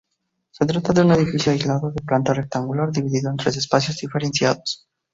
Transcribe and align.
Se 0.49 0.65
trata 0.65 0.93
de 0.93 1.03
un 1.03 1.11
edificio 1.11 1.51
aislado 1.51 1.91
de 1.91 2.01
planta 2.01 2.33
rectangular 2.33 2.89
dividido 2.91 3.29
en 3.29 3.37
tres 3.37 3.57
espacios 3.57 3.97
diferenciados. 3.97 4.87